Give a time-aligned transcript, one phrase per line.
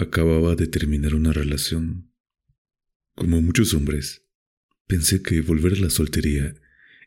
[0.00, 2.10] Acababa de terminar una relación.
[3.14, 4.24] Como muchos hombres,
[4.86, 6.54] pensé que volver a la soltería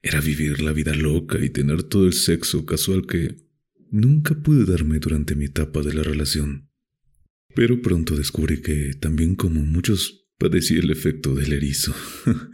[0.04, 3.48] era vivir la vida loca y tener todo el sexo casual que
[3.90, 6.70] nunca pude darme durante mi etapa de la relación.
[7.56, 11.96] Pero pronto descubrí que, también como muchos, padecí el efecto del erizo.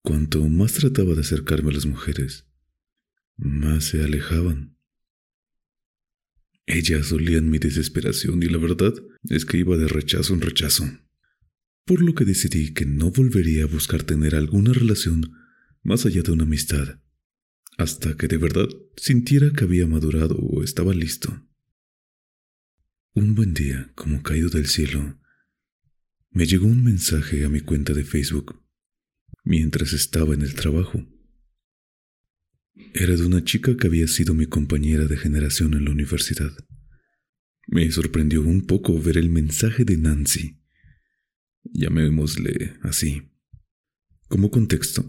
[0.00, 2.46] Cuanto más trataba de acercarme a las mujeres,
[3.36, 4.75] más se alejaban.
[6.66, 8.92] Ellas olían mi desesperación y la verdad
[9.28, 10.84] es que iba de rechazo en rechazo.
[11.84, 15.32] Por lo que decidí que no volvería a buscar tener alguna relación
[15.84, 17.00] más allá de una amistad,
[17.78, 21.46] hasta que de verdad sintiera que había madurado o estaba listo.
[23.14, 25.20] Un buen día, como caído del cielo,
[26.30, 28.62] me llegó un mensaje a mi cuenta de Facebook
[29.44, 31.06] mientras estaba en el trabajo.
[32.92, 36.52] Era de una chica que había sido mi compañera de generación en la universidad.
[37.66, 40.60] Me sorprendió un poco ver el mensaje de Nancy.
[41.64, 43.30] Llamémosle así.
[44.28, 45.04] Como contexto,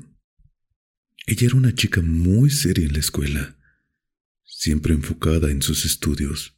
[1.26, 3.58] ella era una chica muy seria en la escuela,
[4.44, 6.56] siempre enfocada en sus estudios.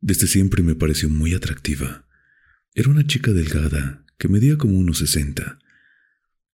[0.00, 2.06] Desde siempre me pareció muy atractiva.
[2.74, 5.58] Era una chica delgada, que medía como unos sesenta,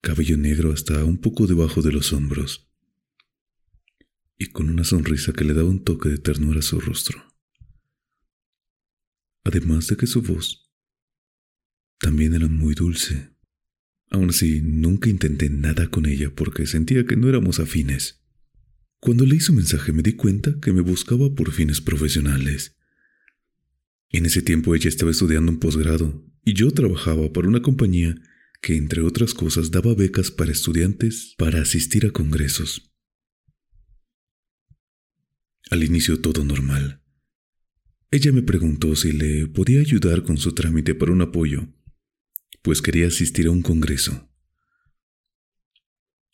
[0.02, 2.70] cabello negro hasta un poco debajo de los hombros
[4.38, 7.29] y con una sonrisa que le daba un toque de ternura a su rostro.
[9.50, 10.70] Además de que su voz
[12.00, 13.32] también era muy dulce.
[14.12, 18.24] Aún así, nunca intenté nada con ella porque sentía que no éramos afines.
[19.00, 22.78] Cuando leí su mensaje me di cuenta que me buscaba por fines profesionales.
[24.12, 28.22] En ese tiempo ella estaba estudiando un posgrado y yo trabajaba para una compañía
[28.62, 32.94] que, entre otras cosas, daba becas para estudiantes para asistir a congresos.
[35.72, 37.02] Al inicio todo normal.
[38.12, 41.68] Ella me preguntó si le podía ayudar con su trámite para un apoyo,
[42.64, 44.30] pues quería asistir a un congreso.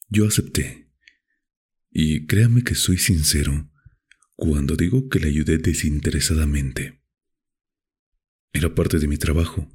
[0.09, 0.89] Yo acepté.
[1.91, 3.71] Y créame que soy sincero
[4.35, 7.01] cuando digo que le ayudé desinteresadamente.
[8.53, 9.69] Era parte de mi trabajo.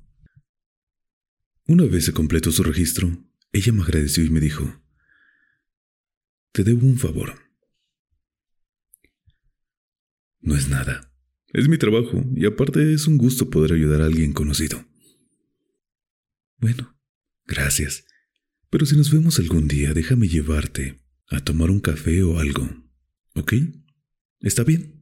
[1.66, 4.82] Una vez se completó su registro, ella me agradeció y me dijo,
[6.52, 7.34] Te debo un favor.
[10.40, 11.09] No es nada.
[11.52, 14.84] Es mi trabajo y aparte es un gusto poder ayudar a alguien conocido.
[16.58, 16.96] Bueno,
[17.46, 18.04] gracias.
[18.70, 22.68] Pero si nos vemos algún día, déjame llevarte a tomar un café o algo.
[23.34, 23.54] ¿Ok?
[24.40, 25.00] ¿Está bien?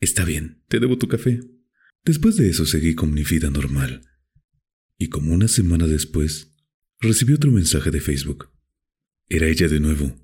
[0.00, 1.40] Está bien, te debo tu café.
[2.04, 4.02] Después de eso seguí con mi vida normal.
[4.98, 6.54] Y como una semana después,
[7.00, 8.50] recibí otro mensaje de Facebook.
[9.28, 10.14] Era ella de nuevo,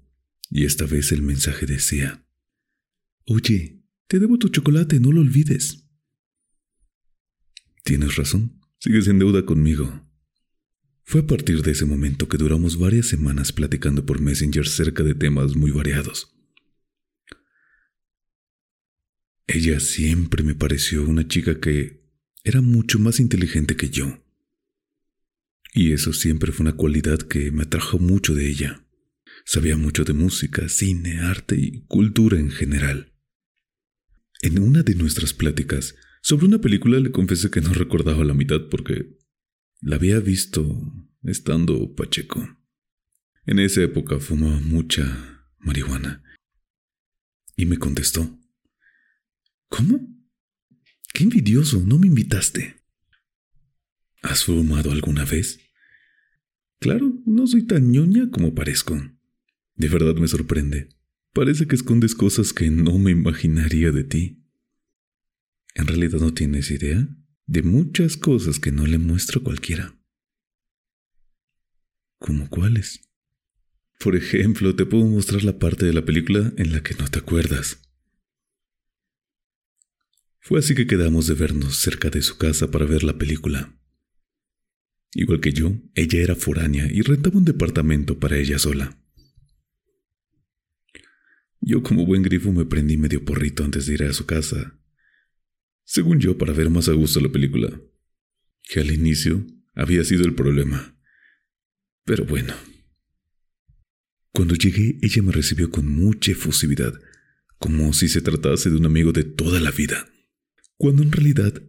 [0.50, 2.26] y esta vez el mensaje decía,
[3.24, 3.79] Oye,
[4.10, 5.84] te debo tu chocolate, no lo olvides.
[7.84, 10.04] Tienes razón, sigues en deuda conmigo.
[11.04, 15.15] Fue a partir de ese momento que duramos varias semanas platicando por Messenger cerca de
[15.15, 16.37] temas muy variados.
[19.47, 22.03] Ella siempre me pareció una chica que
[22.43, 24.25] era mucho más inteligente que yo.
[25.72, 28.84] Y eso siempre fue una cualidad que me atrajo mucho de ella.
[29.44, 33.09] Sabía mucho de música, cine, arte y cultura en general.
[34.42, 38.68] En una de nuestras pláticas sobre una película le confesé que no recordaba la mitad
[38.70, 39.18] porque
[39.80, 40.66] la había visto
[41.22, 42.56] estando Pacheco.
[43.44, 46.22] En esa época fumaba mucha marihuana.
[47.56, 48.38] Y me contestó,
[49.68, 50.00] ¿Cómo?
[51.12, 52.76] Qué envidioso, no me invitaste.
[54.22, 55.60] ¿Has fumado alguna vez?
[56.78, 59.00] Claro, no soy tan ñoña como parezco.
[59.75, 60.88] De verdad me sorprende.
[61.32, 64.44] Parece que escondes cosas que no me imaginaría de ti.
[65.75, 67.09] En realidad no tienes idea
[67.47, 69.97] de muchas cosas que no le muestro a cualquiera.
[72.19, 73.00] ¿Cómo cuáles?
[73.99, 77.21] Por ejemplo, te puedo mostrar la parte de la película en la que no te
[77.21, 77.81] acuerdas.
[80.41, 83.73] Fue así que quedamos de vernos cerca de su casa para ver la película.
[85.12, 89.00] Igual que yo, ella era foránea y rentaba un departamento para ella sola.
[91.60, 94.78] Yo como buen grifo me prendí medio porrito antes de ir a su casa.
[95.84, 97.80] Según yo, para ver más a gusto la película.
[98.62, 100.96] Que al inicio había sido el problema.
[102.04, 102.54] Pero bueno.
[104.32, 106.94] Cuando llegué, ella me recibió con mucha efusividad,
[107.58, 110.08] como si se tratase de un amigo de toda la vida.
[110.76, 111.62] Cuando en realidad,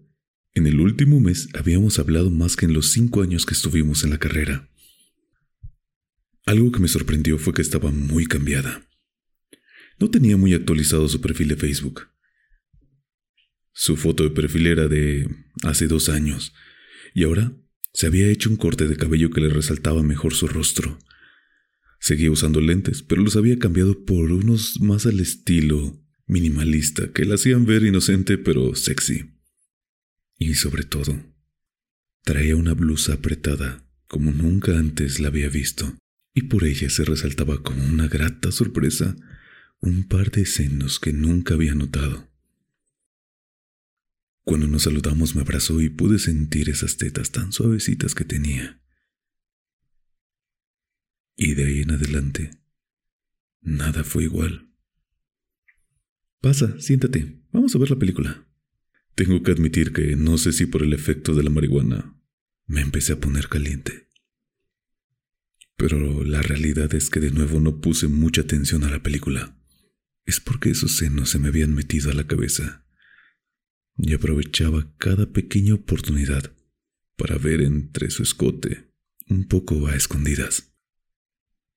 [0.54, 4.12] en el último mes habíamos hablado más que en los cinco años que estuvimos en
[4.12, 4.70] la carrera.
[6.46, 8.88] Algo que me sorprendió fue que estaba muy cambiada.
[10.02, 12.08] No tenía muy actualizado su perfil de Facebook.
[13.72, 15.30] Su foto de perfil era de
[15.64, 16.56] hace dos años,
[17.14, 17.54] y ahora
[17.94, 20.98] se había hecho un corte de cabello que le resaltaba mejor su rostro.
[22.00, 27.36] Seguía usando lentes, pero los había cambiado por unos más al estilo minimalista, que la
[27.36, 29.36] hacían ver inocente pero sexy.
[30.40, 31.16] Y sobre todo,
[32.24, 35.96] traía una blusa apretada como nunca antes la había visto,
[36.34, 39.16] y por ella se resaltaba como una grata sorpresa
[39.82, 42.30] un par de senos que nunca había notado.
[44.44, 48.80] Cuando nos saludamos me abrazó y pude sentir esas tetas tan suavecitas que tenía.
[51.36, 52.52] Y de ahí en adelante,
[53.62, 54.72] nada fue igual.
[56.42, 58.48] Pasa, siéntate, vamos a ver la película.
[59.16, 62.16] Tengo que admitir que no sé si por el efecto de la marihuana
[62.68, 64.10] me empecé a poner caliente.
[65.76, 69.58] Pero la realidad es que de nuevo no puse mucha atención a la película
[70.26, 72.86] es porque esos senos se me habían metido a la cabeza
[73.98, 76.56] y aprovechaba cada pequeña oportunidad
[77.16, 78.92] para ver entre su escote
[79.28, 80.74] un poco a escondidas.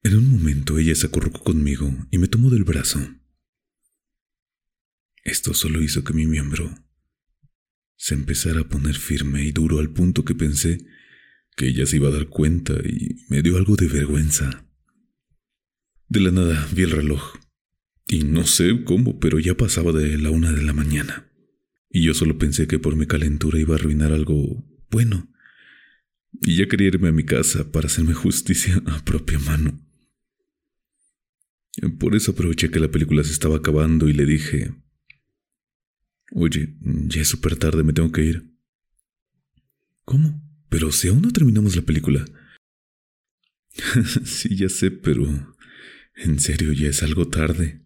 [0.02, 3.00] En un momento ella se acurrucó conmigo y me tomó del brazo.
[5.23, 6.75] Esto solo hizo que mi miembro
[7.97, 10.85] se empezara a poner firme y duro al punto que pensé
[11.56, 14.67] que ella se iba a dar cuenta y me dio algo de vergüenza.
[16.08, 17.44] De la nada vi el reloj
[18.14, 21.28] y no sé cómo, pero ya pasaba de la una de la mañana.
[21.90, 25.28] Y yo solo pensé que por mi calentura iba a arruinar algo bueno.
[26.40, 29.81] Y ya quería irme a mi casa para hacerme justicia a propia mano.
[31.99, 34.72] Por eso aproveché que la película se estaba acabando y le dije,
[36.31, 38.49] Oye, ya es súper tarde, me tengo que ir.
[40.05, 40.40] ¿Cómo?
[40.69, 42.25] Pero si aún no terminamos la película.
[44.25, 45.52] sí, ya sé, pero...
[46.16, 47.84] En serio, ya es algo tarde.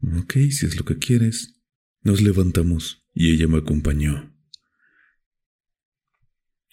[0.00, 1.60] Ok, si es lo que quieres.
[2.02, 4.32] Nos levantamos y ella me acompañó.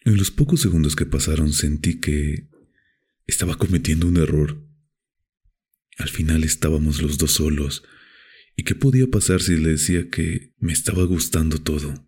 [0.03, 2.47] En los pocos segundos que pasaron sentí que
[3.25, 4.63] estaba cometiendo un error.
[5.97, 7.83] Al final estábamos los dos solos.
[8.55, 12.07] ¿Y qué podía pasar si le decía que me estaba gustando todo?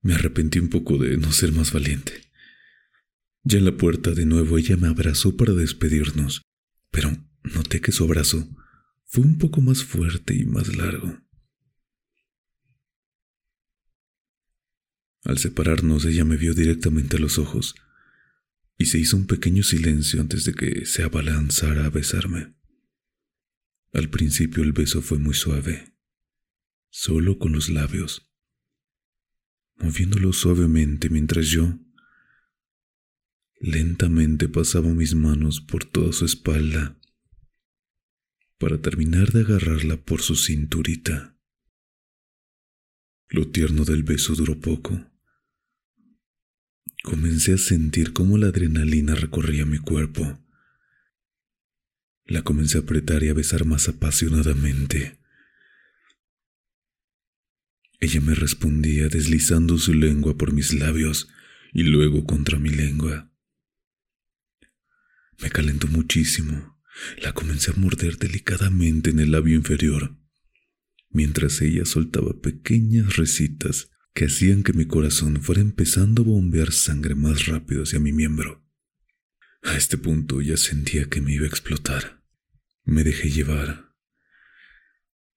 [0.00, 2.12] Me arrepentí un poco de no ser más valiente.
[3.42, 6.42] Ya en la puerta de nuevo ella me abrazó para despedirnos,
[6.90, 7.10] pero
[7.42, 8.48] noté que su abrazo
[9.08, 11.18] fue un poco más fuerte y más largo.
[15.24, 17.74] Al separarnos, ella me vio directamente a los ojos
[18.76, 22.54] y se hizo un pequeño silencio antes de que se abalanzara a besarme.
[23.94, 25.96] Al principio el beso fue muy suave,
[26.90, 28.30] solo con los labios,
[29.76, 31.78] moviéndolo suavemente mientras yo
[33.58, 36.97] lentamente pasaba mis manos por toda su espalda
[38.58, 41.36] para terminar de agarrarla por su cinturita.
[43.28, 45.12] Lo tierno del beso duró poco.
[47.04, 50.44] Comencé a sentir cómo la adrenalina recorría mi cuerpo.
[52.24, 55.20] La comencé a apretar y a besar más apasionadamente.
[58.00, 61.28] Ella me respondía deslizando su lengua por mis labios
[61.72, 63.30] y luego contra mi lengua.
[65.38, 66.77] Me calentó muchísimo
[67.22, 70.16] la comencé a morder delicadamente en el labio inferior,
[71.10, 77.14] mientras ella soltaba pequeñas risitas que hacían que mi corazón fuera empezando a bombear sangre
[77.14, 78.64] más rápido hacia mi miembro.
[79.62, 82.22] A este punto ya sentía que me iba a explotar.
[82.84, 83.92] Me dejé llevar.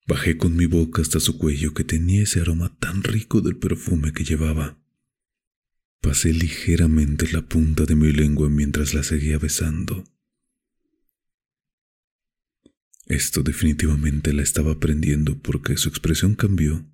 [0.07, 4.13] Bajé con mi boca hasta su cuello que tenía ese aroma tan rico del perfume
[4.13, 4.79] que llevaba.
[6.01, 10.03] Pasé ligeramente la punta de mi lengua mientras la seguía besando.
[13.11, 16.89] Esto definitivamente la estaba aprendiendo porque su expresión cambió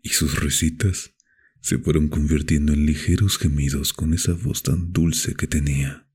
[0.00, 1.14] y sus risitas
[1.60, 6.08] se fueron convirtiendo en ligeros gemidos con esa voz tan dulce que tenía.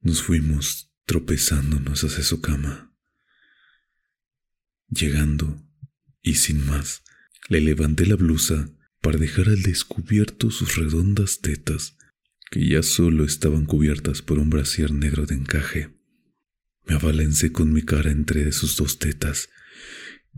[0.00, 2.96] Nos fuimos tropezándonos hacia su cama.
[4.88, 5.62] Llegando,
[6.22, 7.02] y sin más,
[7.50, 8.70] le levanté la blusa
[9.02, 11.98] para dejar al descubierto sus redondas tetas
[12.50, 15.90] que ya solo estaban cubiertas por un brasier negro de encaje.
[16.86, 19.48] Me abalancé con mi cara entre sus dos tetas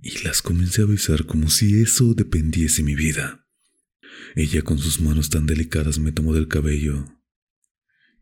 [0.03, 3.47] y las comencé a besar como si eso dependiese mi vida.
[4.35, 7.07] Ella con sus manos tan delicadas me tomó del cabello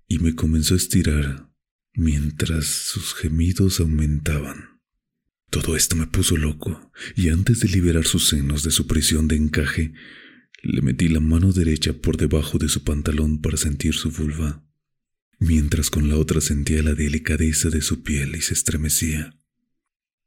[0.06, 1.50] y me comenzó a estirar
[1.92, 4.80] mientras sus gemidos aumentaban.
[5.50, 9.36] Todo esto me puso loco y antes de liberar sus senos de su prisión de
[9.36, 9.92] encaje,
[10.62, 14.64] le metí la mano derecha por debajo de su pantalón para sentir su vulva,
[15.38, 19.36] mientras con la otra sentía la delicadeza de su piel y se estremecía.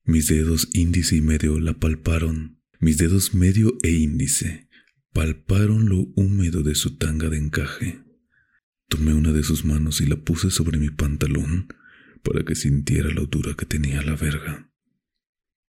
[0.06, 2.60] Mis dedos índice y medio la palparon.
[2.80, 4.68] Mis dedos medio e índice
[5.14, 8.04] palparon lo húmedo de su tanga de encaje.
[8.90, 11.68] Tomé una de sus manos y la puse sobre mi pantalón
[12.24, 14.70] para que sintiera la dura que tenía la verga.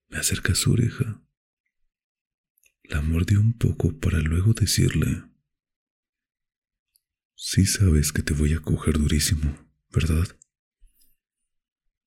[0.09, 1.23] Me acerca a su oreja.
[2.91, 5.23] La mordió un poco para luego decirle,
[7.37, 9.57] Sí sabes que te voy a coger durísimo,
[9.93, 10.27] ¿verdad?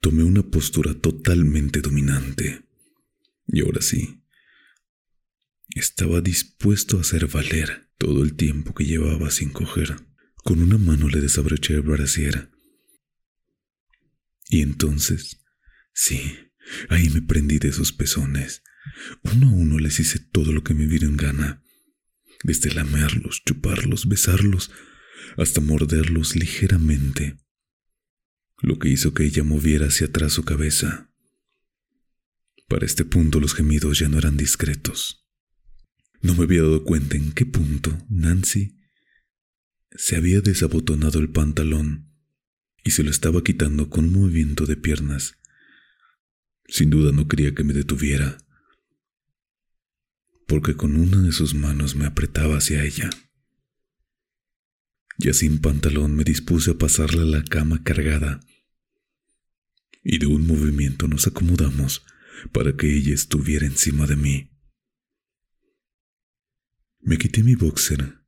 [0.02, 2.66] Tomé una postura totalmente dominante.
[3.48, 4.26] Y ahora sí,
[5.70, 9.96] estaba dispuesto a hacer valer todo el tiempo que llevaba sin coger.
[10.44, 12.52] Con una mano le desabroché el brasier.
[14.50, 15.42] Y entonces,
[15.94, 16.52] sí,
[16.90, 18.64] ahí me prendí de esos pezones.
[19.24, 21.64] Uno a uno les hice todo lo que me en gana.
[22.44, 24.72] Desde lamerlos, chuparlos, besarlos,
[25.38, 27.38] hasta morderlos ligeramente
[28.64, 31.12] lo que hizo que ella moviera hacia atrás su cabeza.
[32.70, 35.28] Para este punto los gemidos ya no eran discretos.
[36.22, 38.80] No me había dado cuenta en qué punto Nancy
[39.92, 42.10] se había desabotonado el pantalón
[42.86, 45.38] y se lo estaba quitando con un movimiento de piernas.
[46.66, 48.38] Sin duda no quería que me detuviera,
[50.54, 53.10] porque con una de sus manos me apretaba hacia ella.
[55.18, 58.40] Ya sin pantalón me dispuse a pasarle la cama cargada
[60.04, 62.06] y de un movimiento nos acomodamos
[62.52, 64.52] para que ella estuviera encima de mí.
[67.00, 68.20] Me quité mi boxer.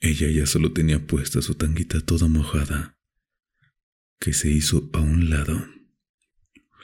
[0.00, 2.98] Ella ya solo tenía puesta su tanguita toda mojada,
[4.18, 5.64] que se hizo a un lado.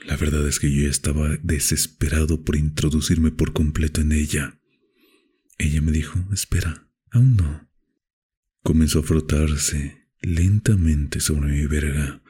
[0.05, 4.57] La verdad es que yo estaba desesperado por introducirme por completo en ella.
[5.61, 7.69] Ella me dijo, espera, aún no.
[8.63, 12.21] Comenzó a frotarse lentamente sobre mi verga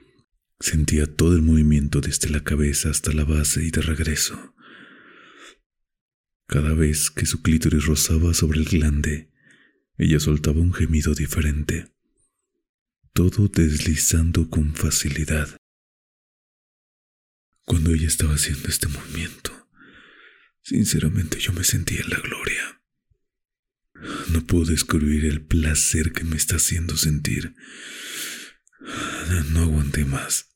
[0.61, 4.53] Sentía todo el movimiento desde la cabeza hasta la base y de regreso.
[6.45, 9.31] Cada vez que su clítoris rozaba sobre el glande,
[9.97, 11.91] ella soltaba un gemido diferente,
[13.13, 15.57] todo deslizando con facilidad.
[17.65, 19.67] Cuando ella estaba haciendo este movimiento,
[20.61, 22.80] sinceramente yo me sentía en la gloria.
[24.29, 27.55] No puedo describir el placer que me está haciendo sentir.
[29.51, 30.47] No aguanté más.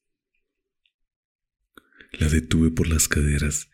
[2.13, 3.69] La detuve por las caderas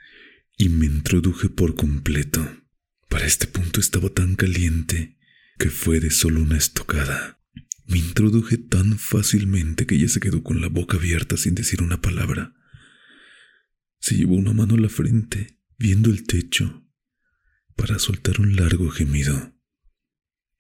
[0.58, 2.48] y me introduje por completo.
[3.08, 5.18] Para este punto estaba tan caliente
[5.60, 7.40] que fue de solo una estocada.
[7.86, 12.02] Me introduje tan fácilmente que ella se quedó con la boca abierta sin decir una
[12.02, 12.56] palabra.
[14.00, 16.88] Se llevó una mano a la frente, viendo el techo,
[17.76, 19.54] para soltar un largo gemido,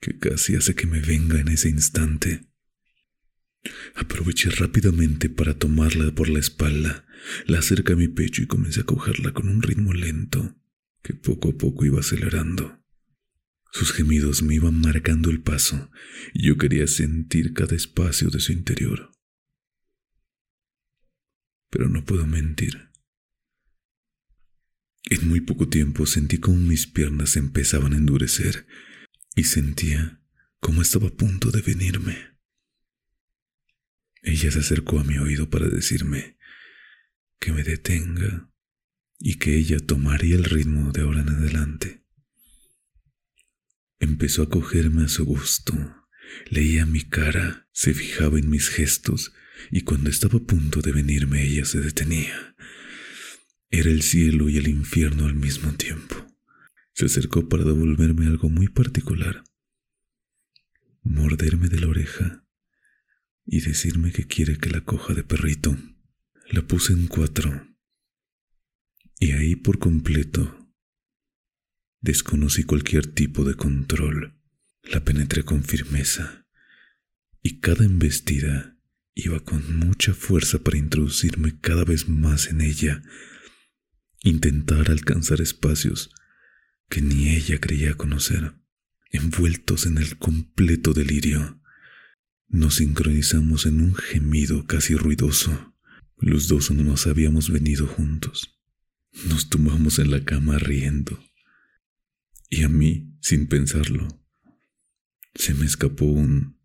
[0.01, 2.47] que casi hace que me venga en ese instante.
[3.95, 7.05] Aproveché rápidamente para tomarla por la espalda,
[7.45, 10.57] la acerqué a mi pecho y comencé a cogerla con un ritmo lento
[11.03, 12.79] que poco a poco iba acelerando.
[13.71, 15.91] Sus gemidos me iban marcando el paso
[16.33, 19.11] y yo quería sentir cada espacio de su interior.
[21.69, 22.89] Pero no puedo mentir.
[25.09, 28.65] En muy poco tiempo sentí como mis piernas empezaban a endurecer
[29.35, 30.21] y sentía
[30.59, 32.37] como estaba a punto de venirme.
[34.21, 36.37] Ella se acercó a mi oído para decirme
[37.39, 38.51] que me detenga
[39.17, 42.03] y que ella tomaría el ritmo de ahora en adelante.
[43.99, 45.73] Empezó a cogerme a su gusto,
[46.49, 49.33] leía mi cara, se fijaba en mis gestos
[49.71, 52.55] y cuando estaba a punto de venirme ella se detenía.
[53.69, 56.30] Era el cielo y el infierno al mismo tiempo.
[56.93, 59.43] Se acercó para devolverme algo muy particular.
[61.03, 62.45] Morderme de la oreja
[63.45, 65.77] y decirme que quiere que la coja de perrito.
[66.49, 67.71] La puse en cuatro
[69.21, 70.67] y ahí por completo
[72.01, 74.35] desconocí cualquier tipo de control.
[74.83, 76.47] La penetré con firmeza
[77.43, 78.75] y cada embestida
[79.13, 83.03] iba con mucha fuerza para introducirme cada vez más en ella,
[84.23, 86.09] intentar alcanzar espacios
[86.91, 88.53] que ni ella creía conocer,
[89.11, 91.61] envueltos en el completo delirio.
[92.49, 95.73] Nos sincronizamos en un gemido casi ruidoso,
[96.17, 98.59] Los dos no nos habíamos venido juntos.
[99.27, 101.17] Nos tumbamos en la cama riendo.
[102.49, 104.07] Y a mí, sin pensarlo,
[105.33, 106.59] se me escapó un...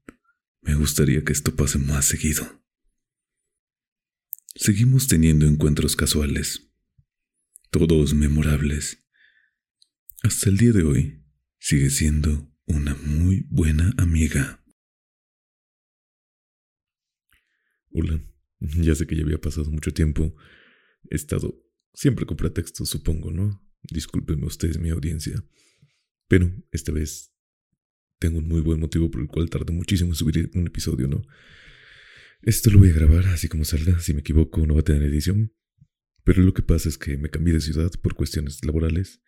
[0.61, 2.63] Me gustaría que esto pase más seguido.
[4.57, 6.69] Seguimos teniendo encuentros casuales,
[7.71, 9.06] todos memorables.
[10.27, 11.23] Hasta el día de hoy
[11.61, 14.61] sigue siendo una muy buena amiga.
[17.93, 18.21] Hola,
[18.59, 20.35] ya sé que ya había pasado mucho tiempo.
[21.11, 21.65] He estado
[21.95, 23.65] siempre con pretextos, supongo, ¿no?
[23.83, 25.45] Discúlpenme ustedes, mi audiencia.
[26.27, 27.33] Pero esta vez
[28.19, 31.23] tengo un muy buen motivo por el cual tardé muchísimo en subir un episodio, ¿no?
[32.43, 34.01] Esto lo voy a grabar así como salga.
[34.01, 35.55] Si me equivoco, no va a tener edición.
[36.25, 39.23] Pero lo que pasa es que me cambié de ciudad por cuestiones laborales.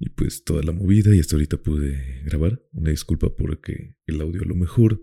[0.00, 2.60] Y pues toda la movida y hasta ahorita pude grabar.
[2.72, 5.00] Una disculpa porque el audio a lo mejor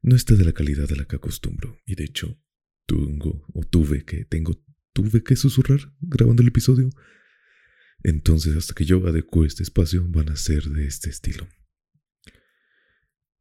[0.00, 1.76] no está de la calidad a la que acostumbro.
[1.84, 2.40] Y de hecho,
[2.86, 6.88] tengo o tuve que, tengo, tuve que susurrar grabando el episodio.
[8.02, 11.46] Entonces, hasta que yo adecuo este espacio, van a ser de este estilo.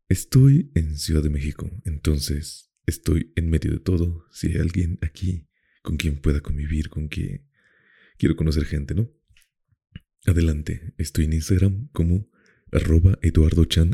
[0.10, 4.26] Estoy en Ciudad de México, entonces Estoy en medio de todo.
[4.32, 5.48] Si hay alguien aquí
[5.84, 7.48] con quien pueda convivir, con quien
[8.18, 9.12] quiero conocer gente, ¿no?
[10.26, 12.30] Adelante, estoy en Instagram como
[12.72, 13.94] arroba eduardochanm.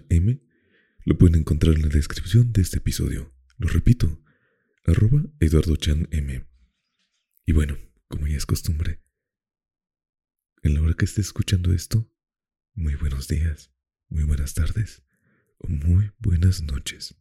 [1.06, 3.34] Lo pueden encontrar en la descripción de este episodio.
[3.58, 4.24] Lo repito,
[4.86, 6.08] arroba eduardochanm.
[7.46, 7.78] Y bueno,
[8.08, 9.02] como ya es costumbre,
[10.64, 12.12] en la hora que esté escuchando esto,
[12.74, 13.72] muy buenos días,
[14.10, 15.04] muy buenas tardes
[15.60, 17.16] o muy buenas noches.